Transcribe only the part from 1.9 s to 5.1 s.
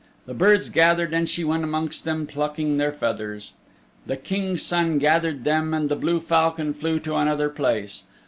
them, plucking their feathers. The King's Son